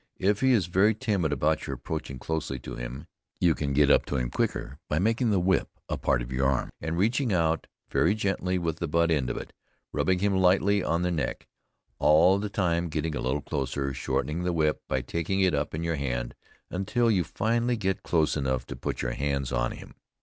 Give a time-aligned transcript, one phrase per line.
[0.17, 3.05] If he is very timid about your approaching closely to him,
[3.39, 6.47] you can get up to him quicker by making the whip a part of your
[6.49, 9.53] arm, and reaching out very gently with the but end of it,
[9.91, 11.45] rubbing him lightly on the neck,
[11.99, 15.83] all the time getting a little closer, shortening the whip by taking it up in
[15.83, 16.33] your hand,
[16.71, 19.93] until you finally get close enough to put your hands on him.